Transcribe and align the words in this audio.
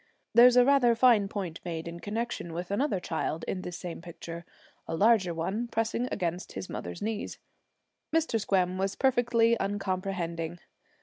There's 0.33 0.55
a 0.55 0.65
rather 0.65 0.95
fine 0.95 1.27
point 1.27 1.59
made 1.63 1.87
in 1.87 1.99
connection 1.99 2.53
with 2.53 2.71
another 2.71 2.99
child 2.99 3.45
in 3.47 3.61
this 3.61 3.77
same 3.77 4.01
picture 4.01 4.45
a 4.87 4.95
larger 4.95 5.31
one, 5.31 5.67
pressing 5.67 6.09
against 6.11 6.53
his 6.53 6.67
mother's 6.67 7.03
knees.' 7.03 7.37
Mr. 8.11 8.41
Squem 8.41 8.79
was 8.79 8.95
perfectly 8.95 9.55
uncomprehending. 9.59 10.57